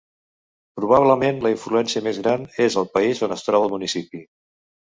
[0.79, 4.27] Probablement, la influència més gran és el país on es troba el municipi.